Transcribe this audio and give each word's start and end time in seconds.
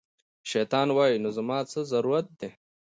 شیطان 0.51 0.87
وایي، 0.97 1.17
نو 1.23 1.29
زما 1.37 1.59
څه 1.71 1.79
ضرورت 1.91 2.27
دی 2.39 2.49